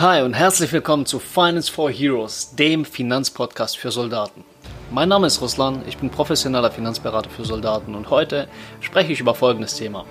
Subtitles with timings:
[0.00, 4.44] Hi und herzlich willkommen zu Finance for Heroes, dem Finanzpodcast für Soldaten.
[4.92, 8.46] Mein Name ist Ruslan, ich bin professioneller Finanzberater für Soldaten und heute
[8.80, 10.04] spreche ich über folgendes Thema.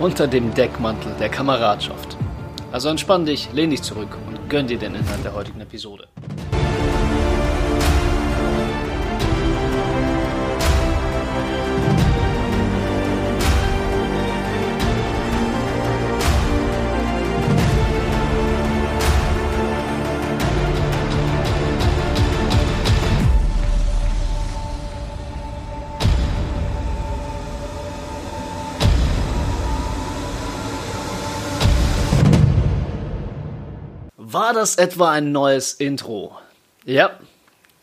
[0.00, 2.16] Unter dem Deckmantel der Kameradschaft.
[2.72, 6.08] Also entspann dich, lehn dich zurück und gönn dir den Inhalt der heutigen Episode.
[34.34, 36.36] War das etwa ein neues Intro?
[36.84, 37.20] Ja,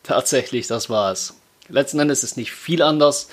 [0.02, 1.34] tatsächlich, das war es.
[1.70, 3.30] Letzten Endes ist nicht viel anders.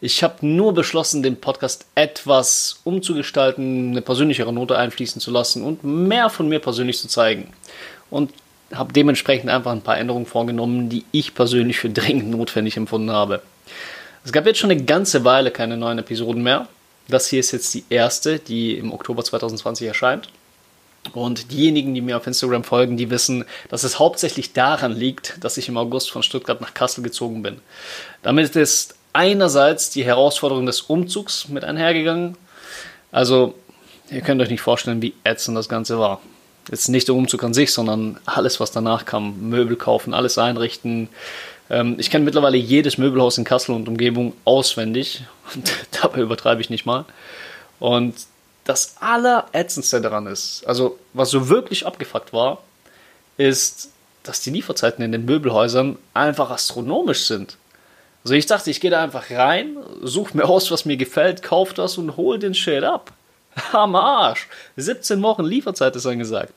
[0.00, 5.84] Ich habe nur beschlossen, den Podcast etwas umzugestalten, eine persönlichere Note einfließen zu lassen und
[5.84, 7.52] mehr von mir persönlich zu zeigen.
[8.08, 8.32] Und
[8.72, 13.42] habe dementsprechend einfach ein paar Änderungen vorgenommen, die ich persönlich für dringend notwendig empfunden habe.
[14.24, 16.68] Es gab jetzt schon eine ganze Weile keine neuen Episoden mehr.
[17.06, 20.30] Das hier ist jetzt die erste, die im Oktober 2020 erscheint.
[21.12, 25.56] Und diejenigen, die mir auf Instagram folgen, die wissen, dass es hauptsächlich daran liegt, dass
[25.56, 27.58] ich im August von Stuttgart nach Kassel gezogen bin.
[28.22, 32.36] Damit ist einerseits die Herausforderung des Umzugs mit einhergegangen.
[33.10, 33.54] Also,
[34.10, 36.20] ihr könnt euch nicht vorstellen, wie ätzend das Ganze war.
[36.70, 39.50] Jetzt nicht der Umzug an sich, sondern alles, was danach kam.
[39.50, 41.08] Möbel kaufen, alles einrichten.
[41.68, 45.24] Ähm, ich kenne mittlerweile jedes Möbelhaus in Kassel und Umgebung auswendig.
[45.54, 47.04] Und dabei übertreibe ich nicht mal.
[47.80, 48.14] Und
[48.64, 52.62] das Allerätzendste daran ist, also was so wirklich abgefuckt war,
[53.36, 53.90] ist,
[54.22, 57.56] dass die Lieferzeiten in den Möbelhäusern einfach astronomisch sind.
[58.24, 61.74] Also ich dachte, ich gehe da einfach rein, suche mir aus, was mir gefällt, kaufe
[61.74, 63.12] das und hol den Shit ab.
[63.72, 64.48] Am Arsch.
[64.76, 66.52] 17 Wochen Lieferzeit ist angesagt.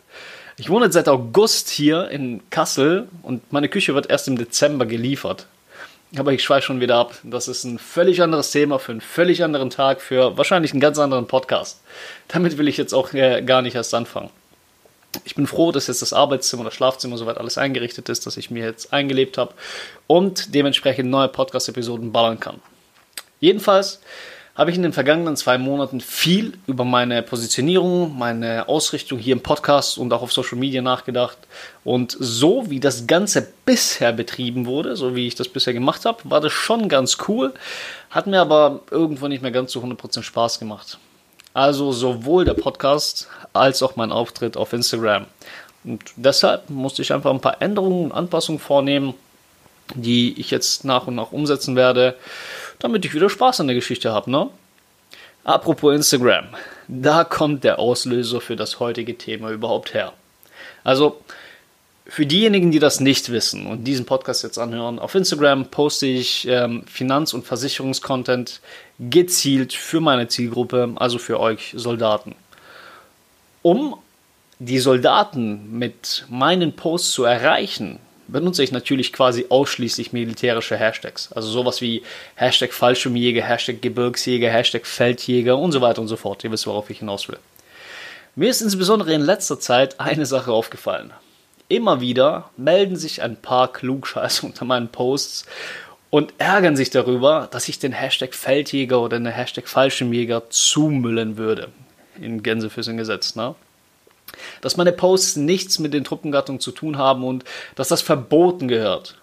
[0.58, 5.48] Ich wohne seit August hier in Kassel und meine Küche wird erst im Dezember geliefert.
[6.18, 7.16] Aber ich schweife schon wieder ab.
[7.24, 10.98] Das ist ein völlig anderes Thema für einen völlig anderen Tag, für wahrscheinlich einen ganz
[10.98, 11.82] anderen Podcast.
[12.28, 14.30] Damit will ich jetzt auch äh, gar nicht erst anfangen.
[15.24, 18.52] Ich bin froh, dass jetzt das Arbeitszimmer, das Schlafzimmer soweit alles eingerichtet ist, dass ich
[18.52, 19.54] mir jetzt eingelebt habe
[20.08, 22.62] und dementsprechend neue Podcast-Episoden ballern kann.
[23.40, 24.02] Jedenfalls
[24.56, 29.44] habe ich in den vergangenen zwei Monaten viel über meine Positionierung, meine Ausrichtung hier im
[29.44, 31.38] Podcast und auch auf Social Media nachgedacht.
[31.84, 36.20] Und so wie das Ganze bisher betrieben wurde, so wie ich das bisher gemacht habe,
[36.24, 37.54] war das schon ganz cool,
[38.10, 41.00] hat mir aber irgendwo nicht mehr ganz zu 100% Spaß gemacht.
[41.54, 45.26] Also sowohl der Podcast als auch mein Auftritt auf Instagram.
[45.84, 49.16] Und deshalb musste ich einfach ein paar Änderungen und Anpassungen vornehmen,
[49.96, 52.16] die ich jetzt nach und nach umsetzen werde
[52.80, 54.50] damit ich wieder Spaß an der Geschichte habe, ne?
[55.44, 56.46] Apropos Instagram,
[56.88, 60.14] da kommt der Auslöser für das heutige Thema überhaupt her.
[60.84, 61.22] Also,
[62.08, 66.48] für diejenigen, die das nicht wissen und diesen Podcast jetzt anhören, auf Instagram poste ich
[66.48, 68.62] ähm, Finanz- und Versicherungskontent
[69.00, 72.36] gezielt für meine Zielgruppe, also für euch Soldaten.
[73.62, 73.98] Um
[74.60, 81.32] die Soldaten mit meinen Posts zu erreichen, benutze ich natürlich quasi ausschließlich militärische Hashtags.
[81.34, 82.04] Also sowas wie
[82.36, 86.44] Hashtag Fallschirmjäger, Hashtag Gebirgsjäger, Hashtag Feldjäger und so weiter und so fort.
[86.44, 87.38] Ihr wisst, worauf ich hinaus will.
[88.36, 91.14] Mir ist insbesondere in letzter Zeit eine Sache aufgefallen.
[91.68, 95.46] Immer wieder melden sich ein paar Klugscheiße unter meinen Posts
[96.10, 101.70] und ärgern sich darüber, dass ich den Hashtag Feldjäger oder den Hashtag Fallschirmjäger zumüllen würde.
[102.20, 103.56] In Gänsefüßchen gesetzt, ne?
[104.62, 107.44] Dass meine Posts nichts mit den Truppengattungen zu tun haben und
[107.76, 109.16] dass das verboten gehört.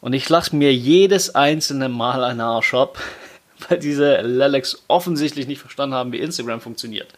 [0.00, 2.98] Und ich lasse mir jedes einzelne Mal einen Arsch ab,
[3.68, 7.08] weil diese Lelex offensichtlich nicht verstanden haben, wie Instagram funktioniert.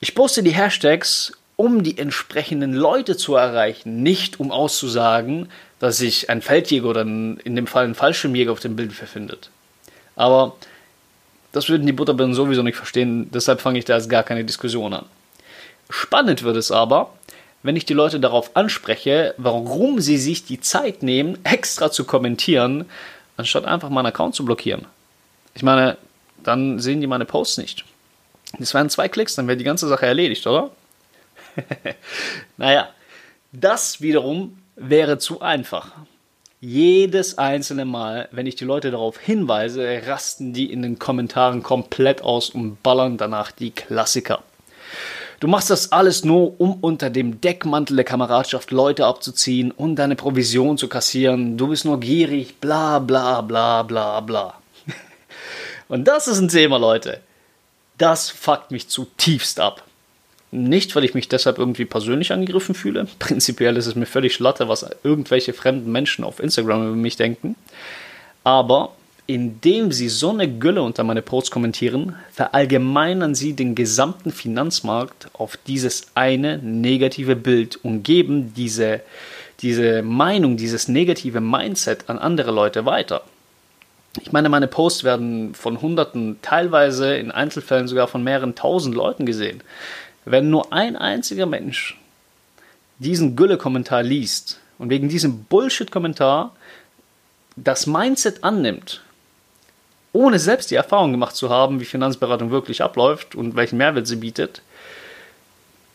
[0.00, 5.48] Ich poste die Hashtags, um die entsprechenden Leute zu erreichen, nicht um auszusagen,
[5.78, 9.50] dass sich ein Feldjäger oder in dem Fall ein Fallschirmjäger auf dem Bild befindet.
[10.14, 10.56] Aber
[11.52, 14.92] das würden die Butterbirnen sowieso nicht verstehen, deshalb fange ich da jetzt gar keine Diskussion
[14.92, 15.06] an.
[15.90, 17.12] Spannend wird es aber,
[17.62, 22.86] wenn ich die Leute darauf anspreche, warum sie sich die Zeit nehmen, extra zu kommentieren,
[23.36, 24.86] anstatt einfach meinen Account zu blockieren.
[25.54, 25.96] Ich meine,
[26.42, 27.84] dann sehen die meine Posts nicht.
[28.58, 30.70] Das wären zwei Klicks, dann wäre die ganze Sache erledigt, oder?
[32.56, 32.88] naja,
[33.52, 35.92] das wiederum wäre zu einfach.
[36.60, 42.22] Jedes einzelne Mal, wenn ich die Leute darauf hinweise, rasten die in den Kommentaren komplett
[42.22, 44.42] aus und ballern danach die Klassiker.
[45.38, 50.16] Du machst das alles nur, um unter dem Deckmantel der Kameradschaft Leute abzuziehen und deine
[50.16, 51.58] Provision zu kassieren.
[51.58, 54.54] Du bist nur gierig, bla bla bla bla bla.
[55.88, 57.20] Und das ist ein Thema, Leute.
[57.98, 59.84] Das fuckt mich zutiefst ab.
[60.50, 63.06] Nicht, weil ich mich deshalb irgendwie persönlich angegriffen fühle.
[63.18, 67.56] Prinzipiell ist es mir völlig schlatte, was irgendwelche fremden Menschen auf Instagram über mich denken.
[68.42, 68.95] Aber
[69.26, 75.56] indem sie so eine Gülle unter meine Posts kommentieren, verallgemeinern sie den gesamten Finanzmarkt auf
[75.66, 79.00] dieses eine negative Bild und geben diese,
[79.60, 83.22] diese Meinung, dieses negative Mindset an andere Leute weiter.
[84.22, 89.26] Ich meine, meine Posts werden von Hunderten, teilweise in Einzelfällen sogar von mehreren tausend Leuten
[89.26, 89.60] gesehen.
[90.24, 91.98] Wenn nur ein einziger Mensch
[92.98, 96.54] diesen Gülle-Kommentar liest und wegen diesem Bullshit-Kommentar
[97.56, 99.02] das Mindset annimmt,
[100.16, 104.16] ohne selbst die Erfahrung gemacht zu haben, wie Finanzberatung wirklich abläuft und welchen Mehrwert sie
[104.16, 104.62] bietet,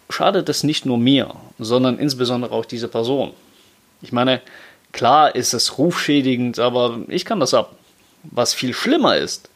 [0.09, 3.33] schadet es nicht nur mir, sondern insbesondere auch dieser Person.
[4.01, 4.41] Ich meine,
[4.91, 7.75] klar ist es rufschädigend, aber ich kann das ab.
[8.23, 9.49] Was viel schlimmer ist,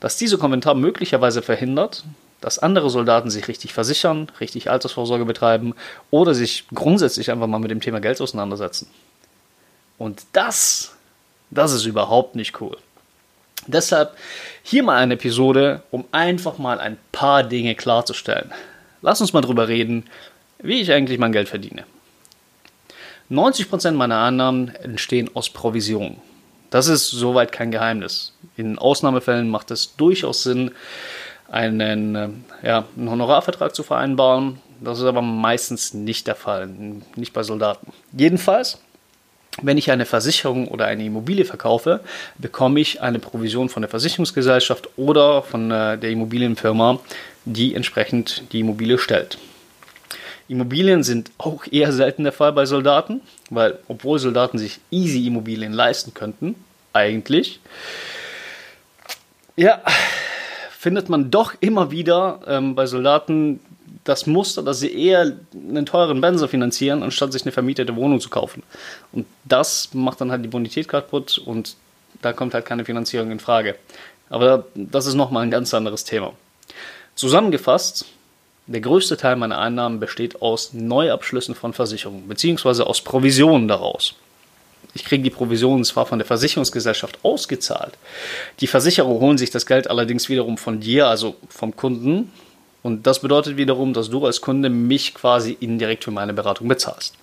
[0.00, 2.04] dass dieser Kommentar möglicherweise verhindert,
[2.42, 5.74] dass andere Soldaten sich richtig versichern, richtig Altersvorsorge betreiben
[6.10, 8.88] oder sich grundsätzlich einfach mal mit dem Thema Geld auseinandersetzen.
[9.96, 10.94] Und das,
[11.50, 12.76] das ist überhaupt nicht cool.
[13.70, 14.16] Deshalb
[14.62, 18.52] hier mal eine Episode, um einfach mal ein paar Dinge klarzustellen.
[19.02, 20.04] Lass uns mal drüber reden,
[20.58, 21.84] wie ich eigentlich mein Geld verdiene.
[23.30, 26.16] 90% meiner Annahmen entstehen aus Provisionen.
[26.70, 28.32] Das ist soweit kein Geheimnis.
[28.56, 30.72] In Ausnahmefällen macht es durchaus Sinn,
[31.50, 32.28] einen, äh,
[32.62, 34.60] ja, einen Honorarvertrag zu vereinbaren.
[34.80, 36.68] Das ist aber meistens nicht der Fall,
[37.16, 37.92] nicht bei Soldaten.
[38.12, 38.78] Jedenfalls,
[39.62, 42.00] wenn ich eine Versicherung oder eine Immobilie verkaufe,
[42.38, 47.00] bekomme ich eine Provision von der Versicherungsgesellschaft oder von äh, der Immobilienfirma,
[47.44, 49.38] die entsprechend die Immobilie stellt.
[50.48, 53.20] Immobilien sind auch eher selten der Fall bei Soldaten,
[53.50, 56.56] weil obwohl Soldaten sich easy Immobilien leisten könnten,
[56.92, 57.60] eigentlich,
[59.56, 59.80] ja,
[60.70, 63.60] findet man doch immer wieder ähm, bei Soldaten
[64.10, 68.28] das Muster, dass sie eher einen teuren Benzer finanzieren, anstatt sich eine vermietete Wohnung zu
[68.28, 68.62] kaufen.
[69.12, 71.76] Und das macht dann halt die Bonität kaputt und
[72.20, 73.76] da kommt halt keine Finanzierung in Frage.
[74.28, 76.32] Aber das ist nochmal ein ganz anderes Thema.
[77.14, 78.04] Zusammengefasst,
[78.66, 84.14] der größte Teil meiner Einnahmen besteht aus Neuabschlüssen von Versicherungen, beziehungsweise aus Provisionen daraus.
[84.94, 87.94] Ich kriege die Provisionen zwar von der Versicherungsgesellschaft ausgezahlt,
[88.60, 92.32] die Versicherer holen sich das Geld allerdings wiederum von dir, also vom Kunden.
[92.82, 97.14] Und das bedeutet wiederum, dass du als Kunde mich quasi indirekt für meine Beratung bezahlst.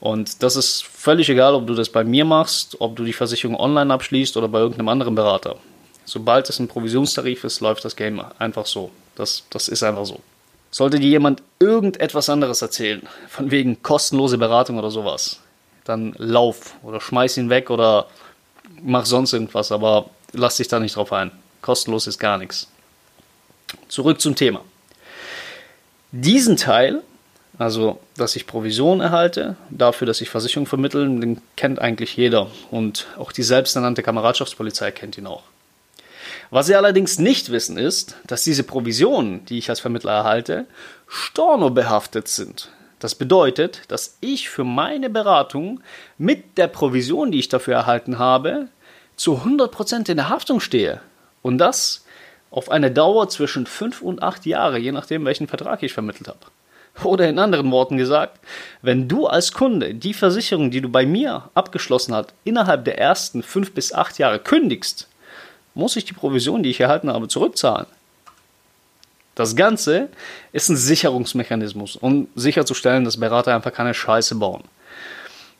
[0.00, 3.56] Und das ist völlig egal, ob du das bei mir machst, ob du die Versicherung
[3.56, 5.56] online abschließt oder bei irgendeinem anderen Berater.
[6.06, 8.90] Sobald es ein Provisionstarif ist, läuft das Game einfach so.
[9.14, 10.20] Das, das ist einfach so.
[10.70, 15.40] Sollte dir jemand irgendetwas anderes erzählen, von wegen kostenlose Beratung oder sowas,
[15.84, 18.06] dann lauf oder schmeiß ihn weg oder
[18.82, 21.32] mach sonst irgendwas, aber lass dich da nicht drauf ein.
[21.60, 22.68] Kostenlos ist gar nichts.
[23.88, 24.62] Zurück zum Thema.
[26.12, 27.02] Diesen Teil,
[27.58, 33.06] also dass ich Provision erhalte, dafür, dass ich Versicherung vermittle, den kennt eigentlich jeder und
[33.16, 35.44] auch die selbsternannte Kameradschaftspolizei kennt ihn auch.
[36.50, 40.66] Was Sie allerdings nicht wissen ist, dass diese Provisionen, die ich als Vermittler erhalte,
[41.06, 42.70] stornobehaftet sind.
[42.98, 45.80] Das bedeutet, dass ich für meine Beratung
[46.18, 48.66] mit der Provision, die ich dafür erhalten habe,
[49.14, 51.00] zu 100% in der Haftung stehe.
[51.40, 52.04] Und das
[52.50, 56.38] auf eine Dauer zwischen 5 und 8 Jahre, je nachdem, welchen Vertrag ich vermittelt habe.
[57.04, 58.40] Oder in anderen Worten gesagt,
[58.82, 63.42] wenn du als Kunde die Versicherung, die du bei mir abgeschlossen hast, innerhalb der ersten
[63.42, 65.06] 5 bis 8 Jahre kündigst,
[65.74, 67.86] muss ich die Provision, die ich erhalten habe, zurückzahlen.
[69.36, 70.08] Das Ganze
[70.52, 74.64] ist ein Sicherungsmechanismus, um sicherzustellen, dass Berater einfach keine Scheiße bauen.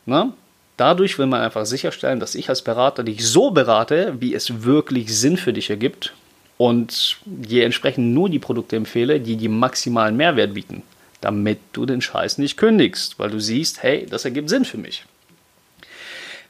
[0.04, 0.32] Na?
[0.76, 5.16] Dadurch will man einfach sicherstellen, dass ich als Berater dich so berate, wie es wirklich
[5.16, 6.12] Sinn für dich ergibt
[6.60, 10.82] und dir entsprechend nur die Produkte empfehle, die dir maximalen Mehrwert bieten,
[11.22, 15.06] damit du den Scheiß nicht kündigst, weil du siehst, hey, das ergibt Sinn für mich.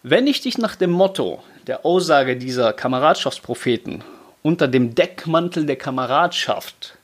[0.03, 4.03] Wenn ich dich nach dem Motto der Aussage dieser Kameradschaftspropheten
[4.43, 6.97] unter dem Deckmantel der Kameradschaft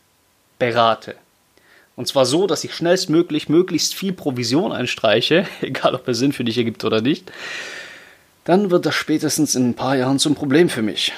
[0.59, 1.15] berate,
[1.95, 6.43] und zwar so, dass ich schnellstmöglich möglichst viel Provision einstreiche, egal ob er Sinn für
[6.43, 7.31] dich ergibt oder nicht,
[8.43, 11.13] dann wird das spätestens in ein paar Jahren zum Problem für mich.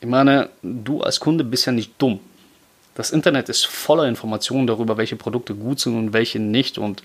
[0.00, 2.20] Ich meine, du als Kunde bist ja nicht dumm.
[2.94, 6.78] Das Internet ist voller Informationen darüber, welche Produkte gut sind und welche nicht.
[6.78, 7.02] Und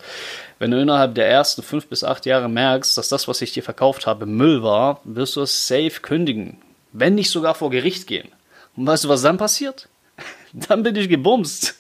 [0.60, 3.64] wenn du innerhalb der ersten fünf bis acht Jahre merkst, dass das, was ich dir
[3.64, 6.58] verkauft habe, Müll war, wirst du es safe kündigen.
[6.92, 8.30] Wenn nicht sogar vor Gericht gehen.
[8.76, 9.88] Und weißt du, was dann passiert?
[10.54, 11.76] Dann bin ich gebumst.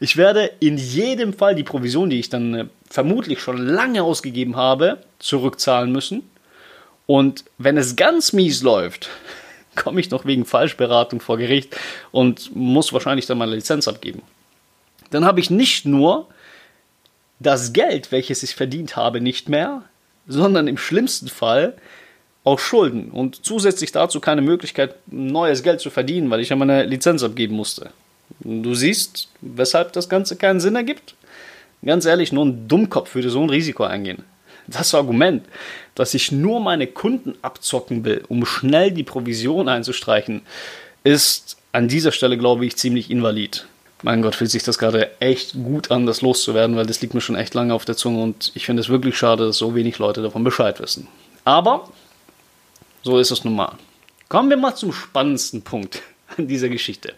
[0.00, 4.56] Ich werde in jedem Fall die Provision, die ich dann äh, vermutlich schon lange ausgegeben
[4.56, 6.28] habe, zurückzahlen müssen.
[7.06, 9.10] Und wenn es ganz mies läuft,
[9.82, 11.76] komme ich noch wegen Falschberatung vor Gericht
[12.12, 14.22] und muss wahrscheinlich dann meine Lizenz abgeben.
[15.10, 16.28] dann habe ich nicht nur
[17.40, 19.82] das Geld, welches ich verdient habe, nicht mehr,
[20.28, 21.74] sondern im schlimmsten Fall
[22.44, 26.84] auch Schulden und zusätzlich dazu keine Möglichkeit, neues Geld zu verdienen, weil ich ja meine
[26.84, 27.90] Lizenz abgeben musste.
[28.40, 31.14] Du siehst, weshalb das Ganze keinen Sinn ergibt?
[31.84, 34.24] Ganz ehrlich, nur ein Dummkopf würde so ein Risiko eingehen.
[34.70, 35.44] Das Argument,
[35.94, 40.42] dass ich nur meine Kunden abzocken will, um schnell die Provision einzustreichen,
[41.02, 43.66] ist an dieser Stelle, glaube ich, ziemlich invalid.
[44.02, 47.20] Mein Gott, fühlt sich das gerade echt gut an, das loszuwerden, weil das liegt mir
[47.20, 49.98] schon echt lange auf der Zunge und ich finde es wirklich schade, dass so wenig
[49.98, 51.06] Leute davon Bescheid wissen.
[51.44, 51.90] Aber
[53.02, 53.76] so ist es nun mal.
[54.28, 56.00] Kommen wir mal zum spannendsten Punkt
[56.36, 57.14] an dieser Geschichte.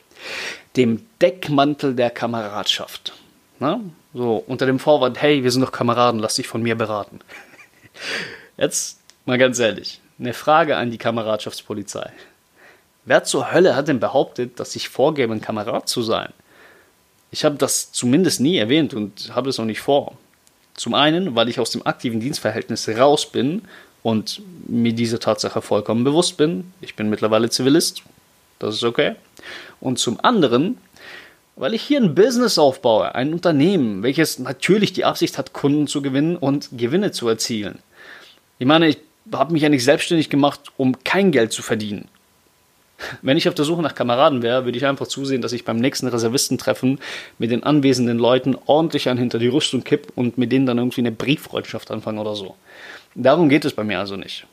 [0.77, 3.13] Dem Deckmantel der Kameradschaft.
[3.61, 3.81] Na?
[4.15, 7.21] So, unter dem Vorwand, hey, wir sind doch Kameraden, lass dich von mir beraten.
[8.59, 12.13] Jetzt mal ganz ehrlich, eine Frage an die Kameradschaftspolizei.
[13.05, 16.33] Wer zur Hölle hat denn behauptet, dass ich vorgebe, ein Kamerad zu sein?
[17.31, 20.19] Ich habe das zumindest nie erwähnt und habe es auch nicht vor.
[20.75, 23.63] Zum einen, weil ich aus dem aktiven Dienstverhältnis raus bin
[24.03, 26.73] und mir diese Tatsache vollkommen bewusst bin.
[26.83, 28.03] Ich bin mittlerweile Zivilist,
[28.59, 29.17] das ist okay.
[29.81, 30.79] Und zum anderen,
[31.57, 36.03] weil ich hier ein Business aufbaue, ein Unternehmen, welches natürlich die Absicht hat, Kunden zu
[36.03, 37.79] gewinnen und Gewinne zu erzielen.
[38.59, 38.99] Ich meine, ich
[39.33, 42.09] habe mich ja nicht selbstständig gemacht, um kein Geld zu verdienen.
[43.21, 45.79] Wenn ich auf der Suche nach Kameraden wäre, würde ich einfach zusehen, dass ich beim
[45.79, 47.01] nächsten Reservistentreffen
[47.39, 51.01] mit den anwesenden Leuten ordentlich einen hinter die Rüstung kipp und mit denen dann irgendwie
[51.01, 52.55] eine Brieffreundschaft anfange oder so.
[53.15, 54.47] Darum geht es bei mir also nicht.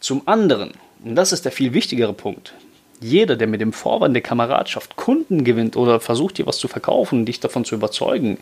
[0.00, 0.72] Zum anderen,
[1.04, 2.52] und das ist der viel wichtigere Punkt,
[3.00, 7.24] jeder, der mit dem Vorwand der Kameradschaft Kunden gewinnt oder versucht, dir was zu verkaufen
[7.24, 8.38] dich davon zu überzeugen,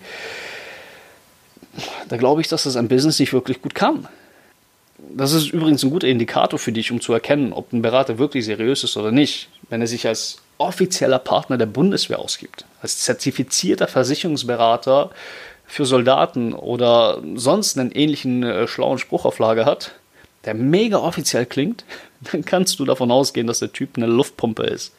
[2.09, 4.09] da glaube ich, dass das ein Business nicht wirklich gut kann.
[4.99, 8.45] Das ist übrigens ein guter Indikator für dich, um zu erkennen, ob ein Berater wirklich
[8.45, 13.89] seriös ist oder nicht, wenn er sich als offizieller Partner der Bundeswehr ausgibt, als zertifizierter
[13.89, 15.11] Versicherungsberater
[15.67, 19.93] für Soldaten oder sonst einen ähnlichen äh, schlauen Spruch auf Lager hat,
[20.45, 21.85] der mega offiziell klingt,
[22.33, 24.93] dann kannst du davon ausgehen, dass der Typ eine Luftpumpe ist.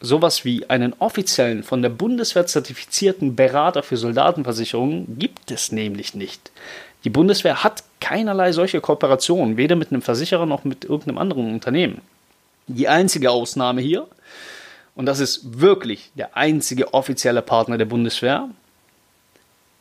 [0.00, 6.50] Sowas wie einen offiziellen, von der Bundeswehr zertifizierten Berater für Soldatenversicherungen gibt es nämlich nicht.
[7.04, 12.00] Die Bundeswehr hat keinerlei solche Kooperationen, weder mit einem Versicherer noch mit irgendeinem anderen Unternehmen.
[12.66, 14.06] Die einzige Ausnahme hier,
[14.94, 18.48] und das ist wirklich der einzige offizielle Partner der Bundeswehr,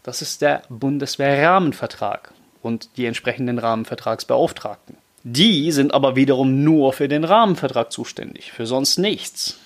[0.04, 4.98] das ist der Bundeswehrrahmenvertrag und die entsprechenden Rahmenvertragsbeauftragten.
[5.24, 9.58] Die sind aber wiederum nur für den Rahmenvertrag zuständig, für sonst nichts.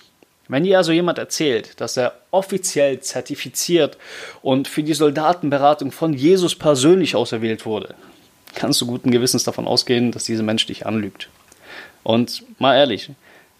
[0.47, 3.97] Wenn dir also jemand erzählt, dass er offiziell zertifiziert
[4.41, 7.95] und für die Soldatenberatung von Jesus persönlich auserwählt wurde,
[8.55, 11.27] kannst du guten Gewissens davon ausgehen, dass dieser Mensch dich anlügt.
[12.03, 13.09] Und mal ehrlich,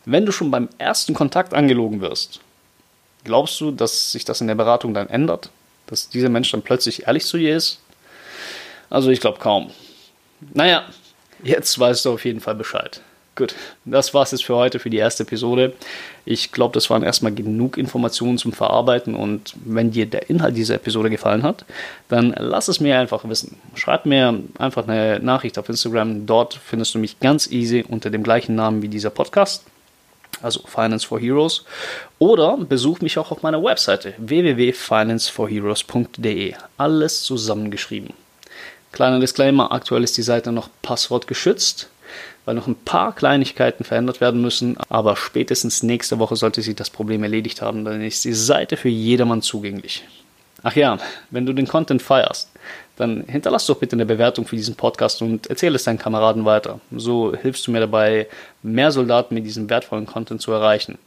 [0.06, 2.39] wenn du schon beim ersten Kontakt angelogen wirst,
[3.25, 5.50] glaubst du, dass sich das in der Beratung dann ändert?
[5.88, 7.82] Dass dieser Mensch dann plötzlich ehrlich zu dir ist?
[8.89, 9.72] Also ich glaube kaum.
[10.54, 10.86] Naja,
[11.44, 13.01] jetzt weißt du auf jeden Fall Bescheid.
[13.36, 13.53] Gut,
[13.86, 15.74] das war's jetzt für heute, für die erste Episode.
[16.25, 20.75] Ich glaube, das waren erstmal genug Informationen zum Verarbeiten und wenn dir der Inhalt dieser
[20.75, 21.63] Episode gefallen hat,
[22.10, 23.58] dann lass es mir einfach wissen.
[23.75, 26.25] Schreib mir einfach eine Nachricht auf Instagram.
[26.25, 29.65] Dort findest du mich ganz easy unter dem gleichen Namen wie dieser Podcast
[30.41, 31.63] also Finance for Heroes.
[32.20, 36.56] Oder besuch mich auch auf meiner Webseite www.financeforheroes.de.
[36.77, 38.13] Alles zusammengeschrieben.
[38.91, 41.89] Kleiner Disclaimer, aktuell ist die Seite noch passwortgeschützt,
[42.46, 46.89] weil noch ein paar Kleinigkeiten verändert werden müssen, aber spätestens nächste Woche sollte sich das
[46.89, 50.06] Problem erledigt haben, dann ist die Seite für jedermann zugänglich.
[50.63, 50.98] Ach ja,
[51.29, 52.50] wenn du den Content feierst,
[52.96, 56.79] dann hinterlass doch bitte eine Bewertung für diesen Podcast und erzähle es deinen Kameraden weiter.
[56.96, 58.27] So hilfst du mir dabei,
[58.63, 60.98] mehr Soldaten mit diesem wertvollen Content zu erreichen.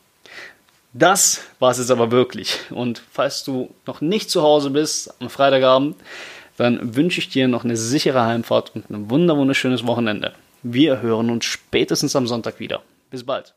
[0.92, 2.58] Das war es jetzt aber wirklich.
[2.70, 5.96] Und falls du noch nicht zu Hause bist am Freitagabend,
[6.60, 10.32] dann wünsche ich dir noch eine sichere Heimfahrt und ein wunderschönes Wochenende.
[10.62, 12.82] Wir hören uns spätestens am Sonntag wieder.
[13.10, 13.54] Bis bald.